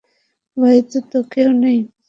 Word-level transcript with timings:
বাড়িতে 0.57 0.97
তো 1.11 1.19
কেউ 1.31 1.49
নেই। 1.55 1.79